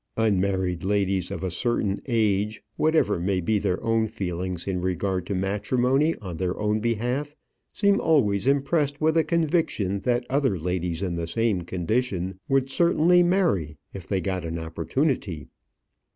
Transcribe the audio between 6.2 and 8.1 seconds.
their own behalf, seem